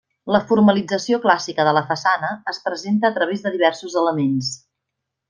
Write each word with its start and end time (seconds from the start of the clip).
La 0.35 0.39
formalització 0.51 1.19
clàssica 1.25 1.65
de 1.67 1.73
la 1.79 1.83
façana 1.91 2.31
es 2.53 2.63
presenta 2.71 3.11
a 3.11 3.15
través 3.19 3.45
de 3.45 3.53
diversos 3.57 3.99
elements. 4.03 4.51